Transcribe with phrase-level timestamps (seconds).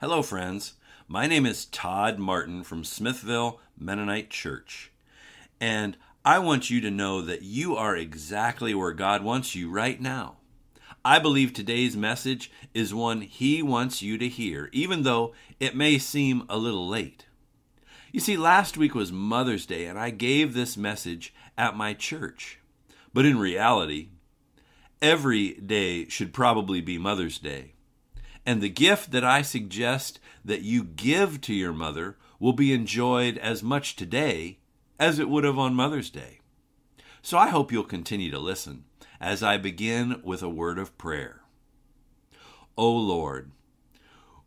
[0.00, 0.76] Hello, friends.
[1.08, 4.90] My name is Todd Martin from Smithville Mennonite Church.
[5.60, 10.00] And I want you to know that you are exactly where God wants you right
[10.00, 10.38] now.
[11.04, 15.98] I believe today's message is one He wants you to hear, even though it may
[15.98, 17.26] seem a little late.
[18.10, 22.58] You see, last week was Mother's Day, and I gave this message at my church.
[23.12, 24.08] But in reality,
[25.02, 27.74] every day should probably be Mother's Day.
[28.46, 33.36] And the gift that I suggest that you give to your mother will be enjoyed
[33.38, 34.58] as much today
[34.98, 36.40] as it would have on Mother's Day.
[37.22, 38.84] So I hope you'll continue to listen
[39.20, 41.42] as I begin with a word of prayer.
[42.76, 43.50] O Lord,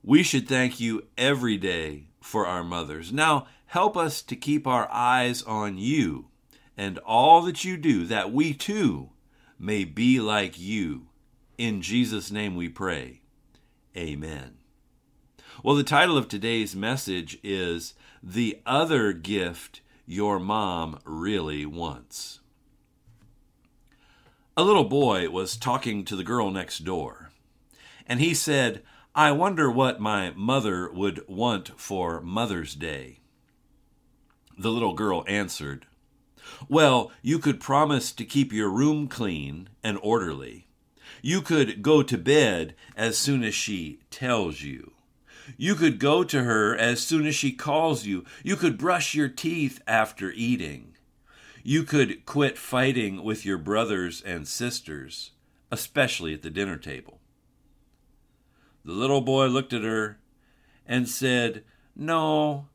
[0.02, 3.14] we should thank you every day for our mothers.
[3.14, 6.28] Now help us to keep our eyes on you
[6.76, 9.10] and all that you do, that we too
[9.60, 11.08] may be like you.
[11.58, 13.23] In Jesus' name we pray.
[13.96, 14.58] Amen.
[15.62, 22.40] Well, the title of today's message is The Other Gift Your Mom Really Wants.
[24.58, 27.30] A little boy was talking to the girl next door,
[28.08, 28.82] and he said,
[29.14, 33.20] I wonder what my mother would want for Mother's Day.
[34.58, 35.86] The little girl answered,
[36.68, 40.66] Well, you could promise to keep your room clean and orderly
[41.26, 44.92] you could go to bed as soon as she tells you.
[45.56, 48.26] You could go to her as soon as she calls you.
[48.44, 50.98] You could brush your teeth after eating.
[51.64, 55.32] You could quit fighting with your brothers and sisters,
[55.72, 57.22] especially at the dinner table.
[58.84, 60.20] The little boy looked at her
[60.86, 61.64] and said,
[61.96, 62.68] No,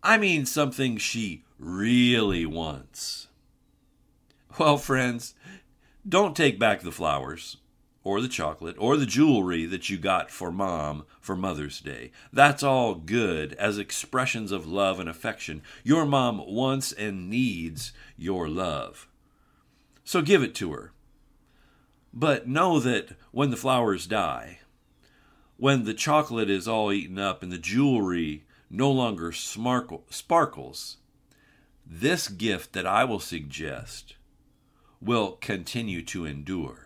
[0.00, 3.26] I mean something she really wants.
[4.60, 5.34] Well, friends,
[6.08, 7.56] don't take back the flowers
[8.06, 12.12] or the chocolate or the jewelry that you got for mom for Mother's Day.
[12.32, 15.60] That's all good as expressions of love and affection.
[15.82, 19.08] Your mom wants and needs your love.
[20.04, 20.92] So give it to her.
[22.14, 24.60] But know that when the flowers die,
[25.56, 30.98] when the chocolate is all eaten up and the jewelry no longer smarkle, sparkles,
[31.84, 34.14] this gift that I will suggest
[35.00, 36.85] will continue to endure.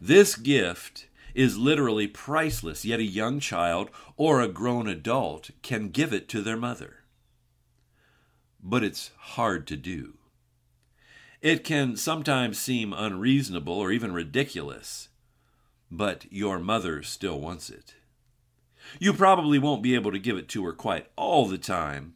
[0.00, 6.12] This gift is literally priceless, yet a young child or a grown adult can give
[6.12, 7.04] it to their mother.
[8.62, 10.14] But it's hard to do.
[11.42, 15.08] It can sometimes seem unreasonable or even ridiculous,
[15.90, 17.94] but your mother still wants it.
[18.98, 22.14] You probably won't be able to give it to her quite all the time,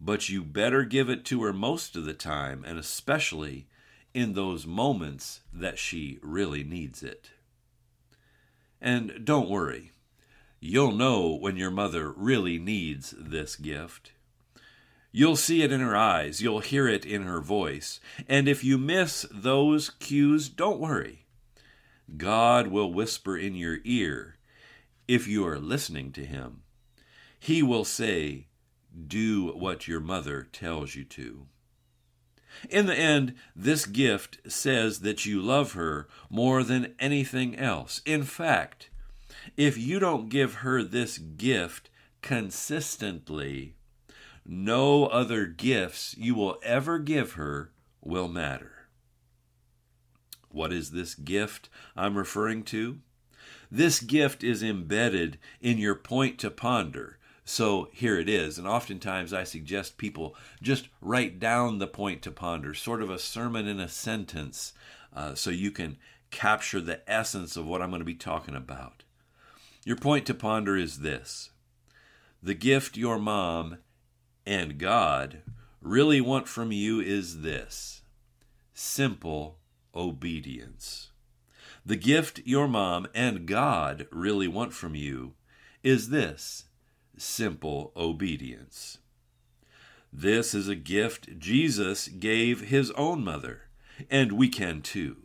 [0.00, 3.66] but you better give it to her most of the time, and especially
[4.14, 7.30] in those moments that she really needs it.
[8.80, 9.92] And don't worry,
[10.58, 14.12] you'll know when your mother really needs this gift.
[15.12, 18.78] You'll see it in her eyes, you'll hear it in her voice, and if you
[18.78, 21.26] miss those cues, don't worry.
[22.16, 24.36] God will whisper in your ear
[25.08, 26.62] if you are listening to Him.
[27.38, 28.46] He will say,
[29.06, 31.46] Do what your mother tells you to.
[32.68, 38.02] In the end, this gift says that you love her more than anything else.
[38.04, 38.90] In fact,
[39.56, 41.90] if you don't give her this gift
[42.22, 43.74] consistently,
[44.44, 47.72] no other gifts you will ever give her
[48.02, 48.88] will matter.
[50.48, 52.98] What is this gift I'm referring to?
[53.70, 57.19] This gift is embedded in your point to ponder
[57.50, 58.58] so here it is.
[58.58, 63.18] And oftentimes I suggest people just write down the point to ponder, sort of a
[63.18, 64.72] sermon in a sentence,
[65.12, 65.96] uh, so you can
[66.30, 69.02] capture the essence of what I'm going to be talking about.
[69.84, 71.50] Your point to ponder is this
[72.40, 73.78] the gift your mom
[74.46, 75.42] and God
[75.82, 78.02] really want from you is this
[78.72, 79.58] simple
[79.92, 81.10] obedience.
[81.84, 85.34] The gift your mom and God really want from you
[85.82, 86.66] is this
[87.20, 88.98] simple obedience.
[90.12, 93.68] This is a gift Jesus gave his own mother,
[94.10, 95.18] and we can too.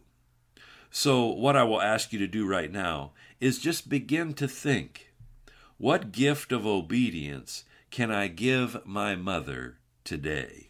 [0.92, 5.12] So, what I will ask you to do right now is just begin to think
[5.78, 10.70] what gift of obedience can I give my mother today?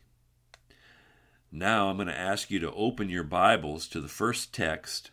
[1.52, 5.12] Now, I'm going to ask you to open your Bibles to the first text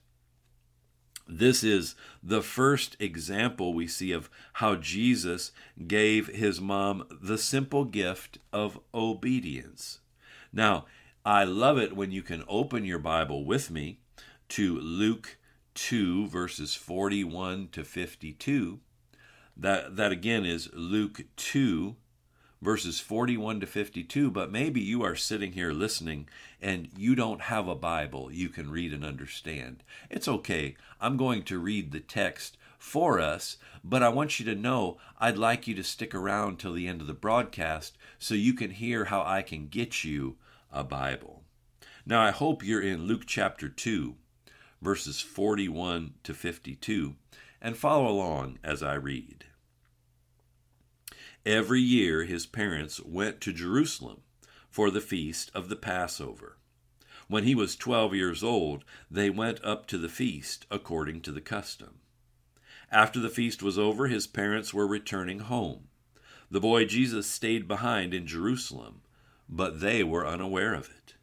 [1.39, 5.53] this is the first example we see of how Jesus
[5.87, 10.01] gave his mom the simple gift of obedience.
[10.53, 10.87] Now,
[11.25, 13.99] I love it when you can open your Bible with me
[14.51, 15.39] to Luke
[15.75, 18.81] 2, verses 41 to 52.
[19.57, 21.97] That, that again is Luke 2,
[22.63, 24.31] verses 41 to 52.
[24.31, 26.29] But maybe you are sitting here listening
[26.61, 29.83] and you don't have a Bible you can read and understand.
[30.09, 30.77] It's okay.
[31.01, 35.39] I'm going to read the text for us, but I want you to know I'd
[35.39, 39.07] like you to stick around till the end of the broadcast so you can hear
[39.07, 40.37] how I can get you
[40.73, 41.43] a Bible.
[42.05, 44.17] Now, I hope you're in Luke chapter 2,
[44.81, 47.15] verses 41 to 52,
[47.61, 49.45] and follow along as I read.
[51.45, 54.23] Every year his parents went to Jerusalem
[54.71, 56.57] for the feast of the Passover.
[57.27, 61.41] When he was twelve years old, they went up to the feast according to the
[61.41, 61.99] custom.
[62.93, 65.89] After the feast was over, his parents were returning home.
[66.49, 69.01] The boy Jesus stayed behind in Jerusalem,
[69.49, 71.15] but they were unaware of it.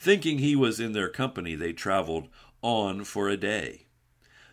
[0.00, 2.26] Thinking he was in their company, they traveled
[2.60, 3.86] on for a day.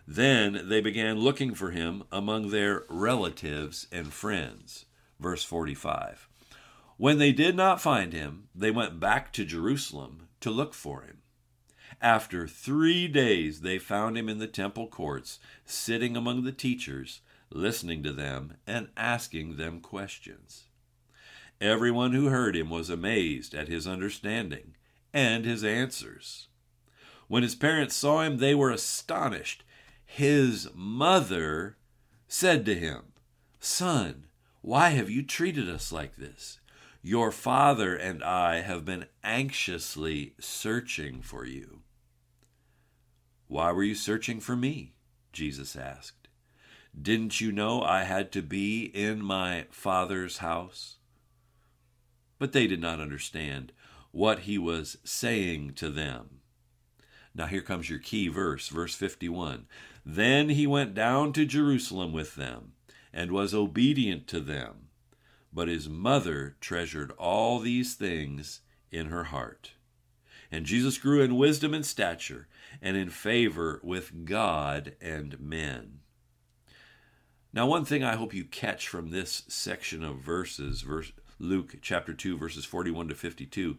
[0.05, 4.85] Then they began looking for him among their relatives and friends.
[5.21, 6.27] Verse 45.
[6.97, 11.19] When they did not find him, they went back to Jerusalem to look for him.
[12.01, 17.21] After three days, they found him in the temple courts, sitting among the teachers,
[17.51, 20.63] listening to them and asking them questions.
[21.59, 24.75] Everyone who heard him was amazed at his understanding
[25.13, 26.47] and his answers.
[27.27, 29.63] When his parents saw him, they were astonished.
[30.03, 31.77] His mother
[32.27, 33.13] said to him,
[33.59, 34.25] Son,
[34.61, 36.59] why have you treated us like this?
[37.01, 41.81] Your father and I have been anxiously searching for you.
[43.47, 44.93] Why were you searching for me?
[45.33, 46.27] Jesus asked.
[46.99, 50.97] Didn't you know I had to be in my Father's house?
[52.37, 53.71] But they did not understand
[54.11, 56.41] what he was saying to them.
[57.33, 59.65] Now, here comes your key verse, verse 51.
[60.05, 62.73] Then he went down to Jerusalem with them
[63.13, 64.87] and was obedient to them.
[65.53, 68.61] But his mother treasured all these things
[68.91, 69.73] in her heart.
[70.51, 72.47] And Jesus grew in wisdom and stature
[72.81, 75.99] and in favor with God and men.
[77.53, 82.13] Now, one thing I hope you catch from this section of verses, verse, Luke chapter
[82.13, 83.77] 2, verses 41 to 52,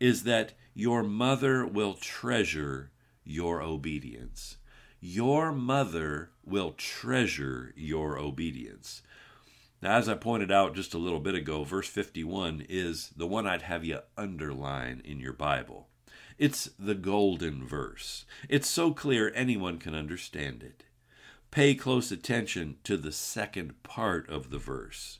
[0.00, 2.90] is that your mother will treasure
[3.24, 4.56] your obedience.
[5.00, 9.02] Your mother will treasure your obedience.
[9.80, 13.46] Now, as I pointed out just a little bit ago, verse 51 is the one
[13.46, 15.88] I'd have you underline in your Bible.
[16.38, 18.24] It's the golden verse.
[18.48, 20.84] It's so clear anyone can understand it.
[21.50, 25.18] Pay close attention to the second part of the verse.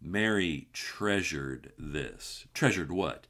[0.00, 2.46] Mary treasured this.
[2.52, 3.26] Treasured what?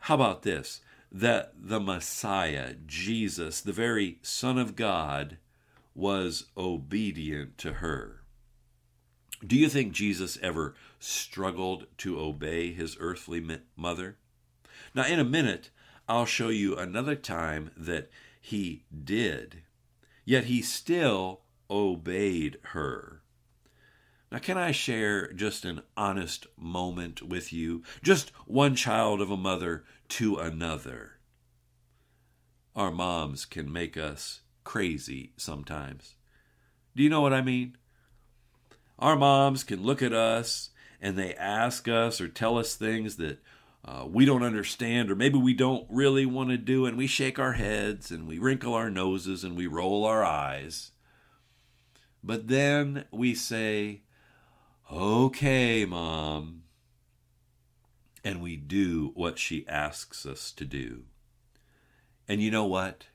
[0.00, 0.80] How about this?
[1.10, 5.38] That the Messiah, Jesus, the very Son of God,
[5.94, 8.22] was obedient to her.
[9.44, 13.44] Do you think Jesus ever struggled to obey his earthly
[13.76, 14.16] mother?
[14.94, 15.70] Now, in a minute,
[16.08, 18.10] I'll show you another time that
[18.40, 19.62] he did,
[20.24, 21.40] yet he still
[21.70, 23.22] obeyed her.
[24.30, 27.82] Now, can I share just an honest moment with you?
[28.02, 31.18] Just one child of a mother to another.
[32.74, 36.16] Our moms can make us crazy sometimes.
[36.96, 37.76] Do you know what I mean?
[38.98, 43.42] Our moms can look at us and they ask us or tell us things that
[43.84, 47.40] uh, we don't understand, or maybe we don't really want to do, and we shake
[47.40, 50.92] our heads and we wrinkle our noses and we roll our eyes.
[52.22, 54.02] But then we say,
[54.90, 56.62] Okay, Mom.
[58.22, 61.04] And we do what she asks us to do.
[62.28, 63.06] And you know what?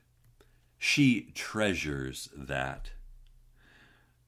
[0.78, 2.90] She treasures that.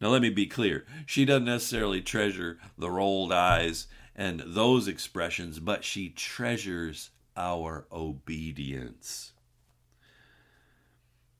[0.00, 0.86] Now, let me be clear.
[1.06, 9.32] She doesn't necessarily treasure the rolled eyes and those expressions, but she treasures our obedience.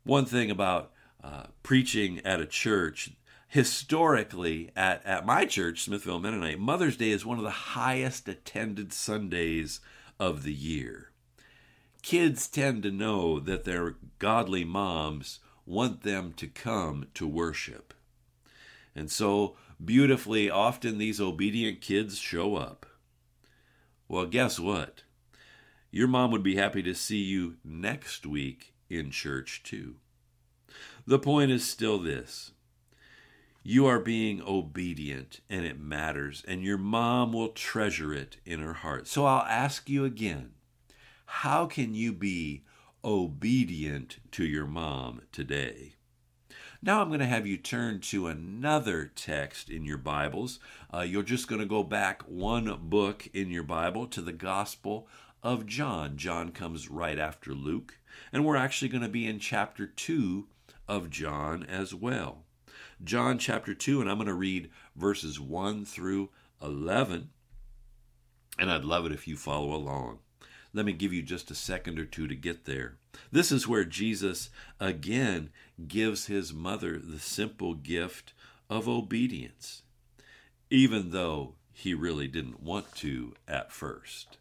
[0.05, 3.11] One thing about uh, preaching at a church,
[3.49, 8.93] historically at, at my church, Smithville Mennonite, Mother's Day is one of the highest attended
[8.93, 9.81] Sundays
[10.19, 11.10] of the year.
[12.03, 17.95] Kids tend to know that their godly moms want them to come to worship.
[18.95, 22.87] And so beautifully, often these obedient kids show up.
[24.09, 25.03] Well, guess what?
[25.91, 29.97] Your mom would be happy to see you next week in church, too.
[31.07, 32.53] The point is still this
[33.63, 38.73] you are being obedient, and it matters, and your mom will treasure it in her
[38.73, 39.07] heart.
[39.07, 40.53] So I'll ask you again
[41.33, 42.65] how can you be
[43.05, 45.95] obedient to your mom today?
[46.83, 50.59] Now I'm going to have you turn to another text in your Bibles.
[50.93, 55.07] Uh, you're just going to go back one book in your Bible to the Gospel
[55.41, 56.17] of John.
[56.17, 57.99] John comes right after Luke,
[58.33, 60.49] and we're actually going to be in chapter 2
[60.89, 62.45] of John as well.
[63.03, 67.31] John chapter 2, and I'm going to read verses 1 through 11.
[68.59, 70.19] And I'd love it if you follow along.
[70.73, 72.97] Let me give you just a second or two to get there.
[73.33, 75.51] This is where Jesus again
[75.89, 78.33] gives his mother the simple gift
[78.69, 79.83] of obedience,
[80.71, 84.39] even though he really didn't want to at first.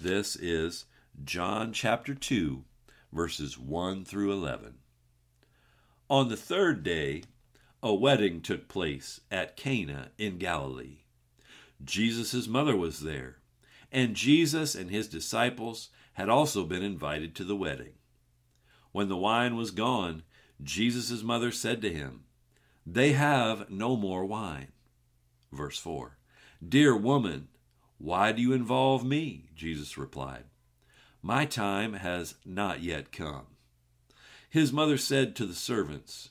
[0.00, 0.84] This is
[1.24, 2.62] John chapter 2,
[3.12, 4.74] verses 1 through 11.
[6.08, 7.24] On the third day,
[7.82, 10.98] a wedding took place at Cana in Galilee.
[11.84, 13.38] Jesus' mother was there
[13.96, 17.94] and Jesus and his disciples had also been invited to the wedding.
[18.92, 20.22] When the wine was gone,
[20.62, 22.24] Jesus' mother said to him,
[22.84, 24.72] They have no more wine.
[25.50, 26.18] Verse 4
[26.66, 27.48] Dear woman,
[27.96, 29.48] why do you involve me?
[29.54, 30.44] Jesus replied,
[31.22, 33.46] My time has not yet come.
[34.50, 36.28] His mother said to the servants,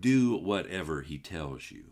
[0.00, 1.84] Do whatever he tells you.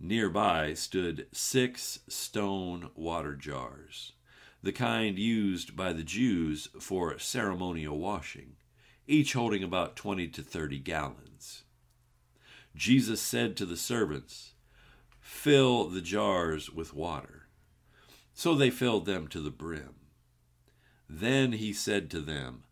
[0.00, 4.12] Nearby stood six stone water jars,
[4.62, 8.56] the kind used by the Jews for ceremonial washing,
[9.08, 11.64] each holding about 20 to 30 gallons.
[12.76, 14.52] Jesus said to the servants,
[15.20, 17.48] Fill the jars with water.
[18.32, 19.96] So they filled them to the brim.
[21.08, 22.62] Then he said to them,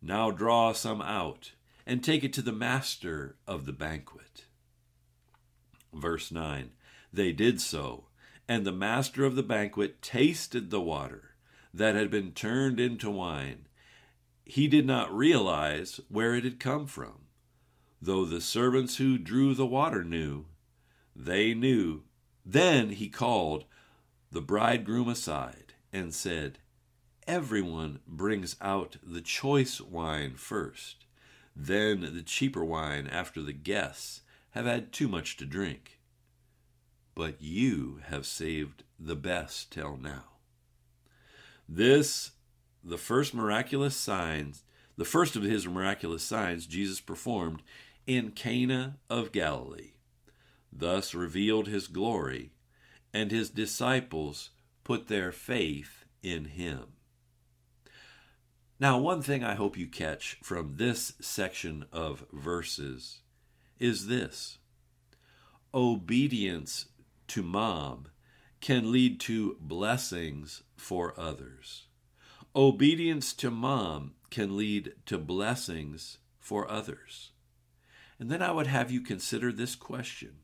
[0.00, 1.52] Now draw some out,
[1.86, 4.46] and take it to the master of the banquet.
[5.92, 6.70] Verse 9
[7.12, 8.06] They did so,
[8.48, 11.34] and the master of the banquet tasted the water
[11.72, 13.66] that had been turned into wine.
[14.44, 17.26] He did not realize where it had come from,
[18.02, 20.46] though the servants who drew the water knew.
[21.14, 22.02] They knew.
[22.44, 23.64] Then he called
[24.32, 26.58] the bridegroom aside and said,
[27.26, 31.04] Everyone brings out the choice wine first,
[31.54, 36.00] then the cheaper wine after the guests have had too much to drink.
[37.14, 40.24] But you have saved the best till now.
[41.68, 42.32] This,
[42.82, 44.62] the first miraculous signs,
[44.96, 47.62] the first of his miraculous signs Jesus performed
[48.06, 49.92] in Cana of Galilee,
[50.72, 52.52] thus revealed his glory,
[53.12, 54.50] and his disciples
[54.84, 56.94] put their faith in him.
[58.78, 63.20] Now, one thing I hope you catch from this section of verses
[63.80, 64.58] is this
[65.72, 66.86] obedience
[67.26, 68.06] to mom
[68.60, 71.86] can lead to blessings for others.
[72.54, 77.30] Obedience to mom can lead to blessings for others.
[78.18, 80.40] And then I would have you consider this question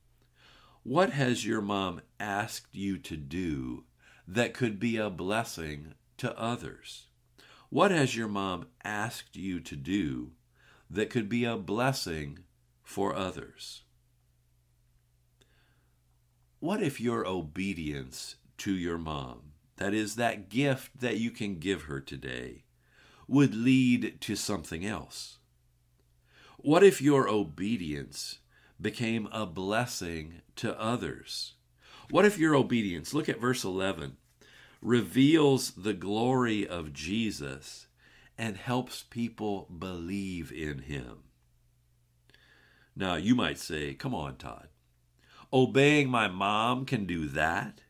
[0.83, 3.85] What has your mom asked you to do
[4.27, 7.09] that could be a blessing to others?
[7.69, 10.31] What has your mom asked you to do
[10.89, 12.46] that could be a blessing
[12.87, 13.83] for others.
[16.61, 21.83] What if your obedience to your mom, that is, that gift that you can give
[21.83, 22.63] her today,
[23.27, 25.39] would lead to something else?
[26.59, 28.39] What if your obedience
[28.81, 31.55] became a blessing to others?
[32.09, 34.17] What if your obedience, look at verse 11,
[34.81, 37.89] reveals the glory of Jesus
[38.39, 41.25] and helps people believe in him?
[42.97, 44.69] Now, you might say, come on, Todd.
[45.53, 47.83] Obeying my mom can do that?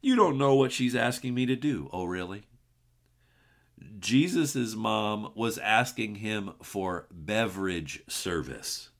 [0.00, 1.88] You don't know what she's asking me to do.
[1.92, 2.42] Oh, really?
[3.98, 8.90] Jesus' mom was asking him for beverage service.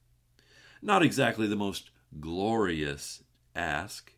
[0.80, 3.22] Not exactly the most glorious
[3.54, 4.12] ask.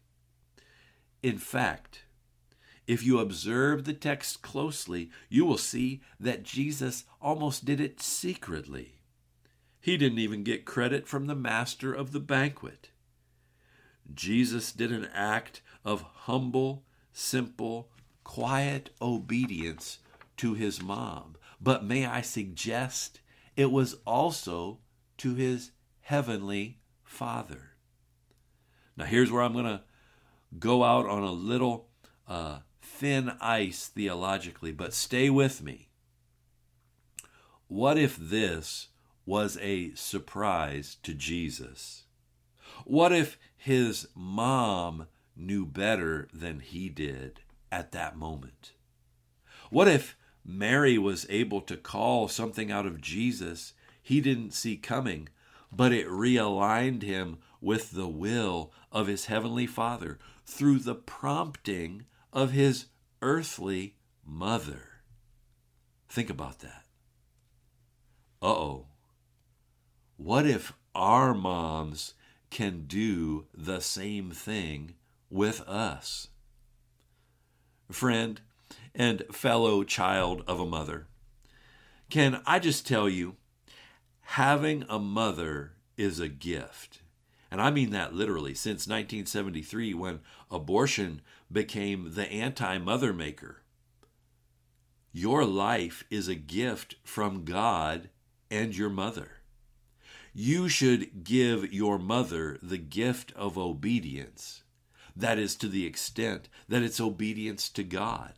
[1.23, 2.05] In fact,
[2.87, 9.00] if you observe the text closely, you will see that Jesus almost did it secretly.
[9.81, 12.91] He didn't even get credit from the master of the banquet.
[14.13, 17.91] Jesus did an act of humble, simple,
[18.25, 19.99] quiet obedience
[20.37, 21.37] to his mom.
[21.61, 23.21] But may I suggest
[23.57, 24.79] it was also
[25.19, 25.73] to his
[26.03, 27.73] heavenly Father.
[28.97, 29.83] Now, here's where I'm going to
[30.59, 31.89] go out on a little
[32.29, 35.89] uh, thin ice theologically, but stay with me.
[37.67, 38.89] What if this
[39.27, 42.05] was a surprise to Jesus?
[42.85, 48.73] What if his mom knew better than he did at that moment?
[49.71, 55.29] What if Mary was able to call something out of Jesus he didn't see coming,
[55.71, 62.51] but it realigned him with the will of his heavenly Father through the prompting of
[62.51, 62.87] his
[63.23, 65.03] earthly mother.
[66.09, 66.85] Think about that.
[68.43, 68.87] Uh oh.
[70.23, 72.13] What if our moms
[72.51, 74.97] can do the same thing
[75.31, 76.29] with us?
[77.91, 78.39] Friend
[78.95, 81.07] and fellow child of a mother,
[82.11, 83.37] can I just tell you,
[84.21, 87.01] having a mother is a gift.
[87.51, 93.63] And I mean that literally since 1973 when abortion became the anti mother maker.
[95.15, 98.11] Your life is a gift from God
[98.51, 99.40] and your mother.
[100.33, 104.63] You should give your mother the gift of obedience.
[105.17, 108.35] That is to the extent that it's obedience to God.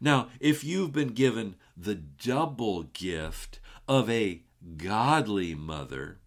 [0.00, 4.42] Now, if you've been given the double gift of a
[4.76, 6.18] godly mother,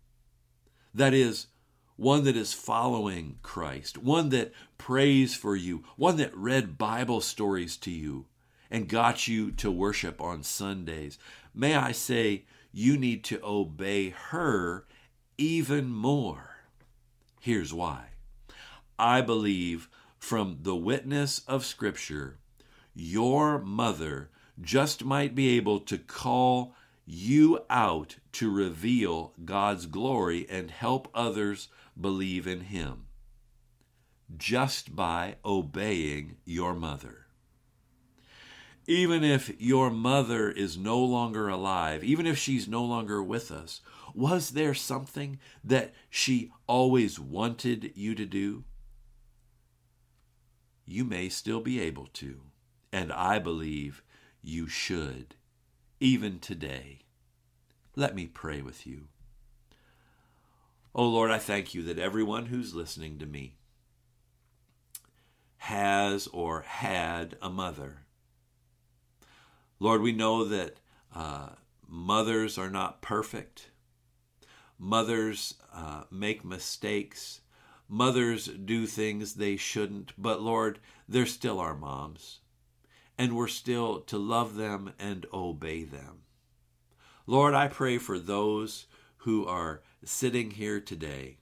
[0.93, 1.47] that is,
[1.95, 7.75] one that is following Christ, one that prays for you, one that read Bible stories
[7.77, 8.25] to you
[8.71, 11.17] and got you to worship on Sundays,
[11.53, 14.85] may I say, you need to obey her
[15.37, 16.57] even more.
[17.39, 18.07] Here's why.
[18.97, 22.37] I believe from the witness of Scripture,
[22.93, 24.29] your mother
[24.61, 31.69] just might be able to call you out to reveal God's glory and help others
[31.99, 33.05] believe in Him
[34.37, 37.25] just by obeying your mother.
[38.89, 43.81] Even if your mother is no longer alive, even if she's no longer with us,
[44.15, 48.63] was there something that she always wanted you to do?
[50.87, 52.41] You may still be able to,
[52.91, 54.01] and I believe
[54.41, 55.35] you should,
[55.99, 57.01] even today.
[57.95, 59.09] Let me pray with you.
[60.95, 63.53] Oh Lord, I thank you that everyone who's listening to me
[65.57, 68.05] has or had a mother.
[69.79, 70.77] Lord, we know that
[71.15, 71.49] uh,
[71.87, 73.71] mothers are not perfect.
[74.77, 77.41] Mothers uh, make mistakes.
[77.87, 80.13] Mothers do things they shouldn't.
[80.17, 82.39] But Lord, they're still our moms.
[83.17, 86.23] And we're still to love them and obey them.
[87.25, 88.87] Lord, I pray for those
[89.17, 91.37] who are sitting here today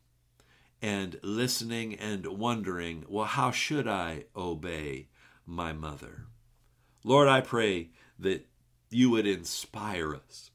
[0.82, 5.08] and listening and wondering, well, how should I obey
[5.46, 6.26] my mother?
[7.04, 8.48] Lord, I pray that
[8.90, 10.52] you would inspire us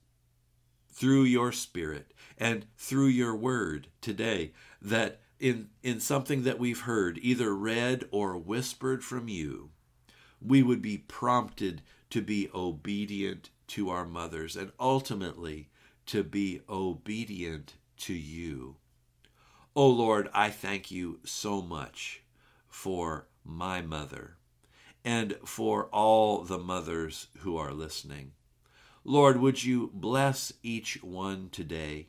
[0.90, 7.18] through your spirit and through your word today that in in something that we've heard
[7.22, 9.70] either read or whispered from you
[10.40, 15.68] we would be prompted to be obedient to our mothers and ultimately
[16.06, 18.76] to be obedient to you.
[19.74, 22.22] Oh Lord, I thank you so much
[22.68, 24.36] for my mother
[25.04, 28.32] and for all the mothers who are listening.
[29.04, 32.08] Lord, would you bless each one today?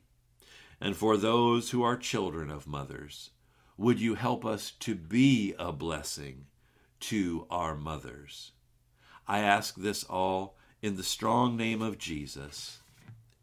[0.79, 3.31] And for those who are children of mothers,
[3.77, 6.45] would you help us to be a blessing
[6.99, 8.51] to our mothers?
[9.27, 12.79] I ask this all in the strong name of Jesus.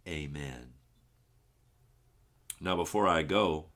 [0.07, 0.75] Amen.
[2.61, 3.67] Now, before I go,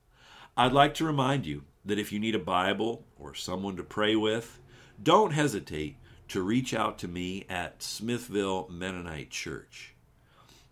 [0.55, 4.15] I'd like to remind you that if you need a Bible or someone to pray
[4.15, 4.59] with,
[5.01, 5.95] don't hesitate
[6.29, 9.93] to reach out to me at Smithville Mennonite Church.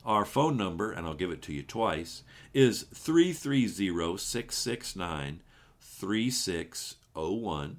[0.05, 5.41] Our phone number, and I'll give it to you twice, is 330 669
[5.79, 7.77] 3601.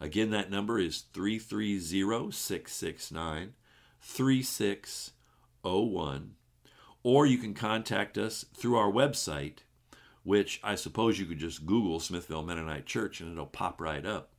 [0.00, 3.54] Again, that number is 330 669
[4.00, 6.34] 3601.
[7.02, 9.60] Or you can contact us through our website,
[10.24, 14.33] which I suppose you could just Google Smithville Mennonite Church and it'll pop right up.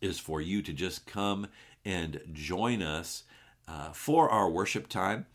[0.00, 1.48] is for you to just come
[1.84, 3.24] and join us
[3.66, 5.26] uh, for our worship time.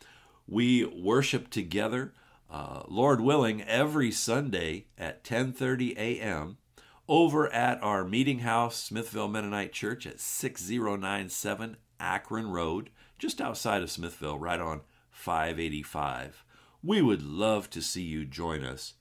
[0.48, 2.14] We worship together,
[2.50, 6.58] uh, Lord willing, every Sunday at 10:30 a.m
[7.08, 12.90] over at our meeting house, Smithville Mennonite Church at 6097 Akron Road,
[13.20, 16.44] just outside of Smithville, right on 585.
[16.82, 18.94] We would love to see you join us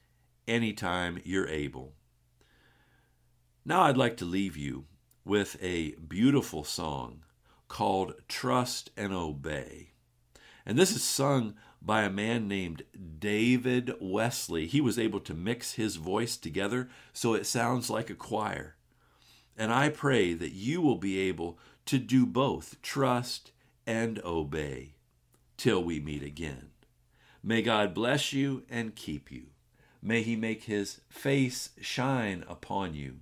[0.46, 1.94] anytime you're able.
[3.64, 4.86] Now I'd like to leave you
[5.24, 7.24] with a beautiful song
[7.68, 9.92] called Trust and Obey.
[10.66, 12.84] And this is sung by a man named
[13.18, 14.66] David Wesley.
[14.66, 18.76] He was able to mix his voice together so it sounds like a choir.
[19.56, 23.50] And I pray that you will be able to do both trust
[23.86, 24.94] and obey
[25.56, 26.70] till we meet again.
[27.42, 29.46] May God bless you and keep you.
[30.00, 33.20] May he make his face shine upon you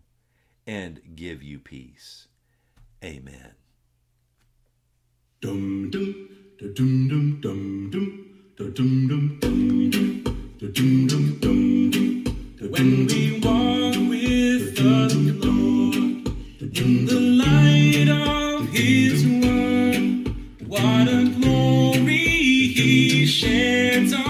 [0.66, 2.28] and give you peace.
[3.02, 3.54] Amen.
[5.40, 8.29] Dum dum dum dum dum dum.
[8.60, 8.76] When
[13.06, 15.08] we walk with the
[15.42, 16.28] Lord
[16.76, 20.28] in the light of His word,
[20.68, 24.29] what a glory He sheds on.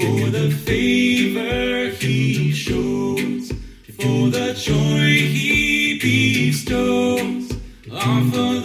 [0.00, 3.52] for the favor he shows,
[3.98, 7.52] for the joy he bestows.
[7.92, 8.60] Offer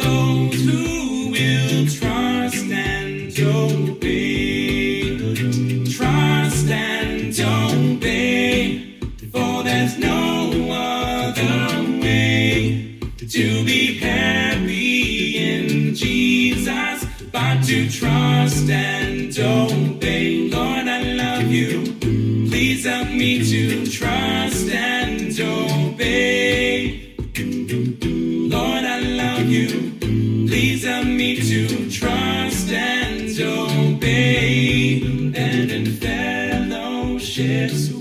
[37.35, 37.94] share